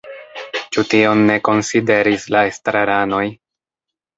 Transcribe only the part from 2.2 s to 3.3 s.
la estraranoj?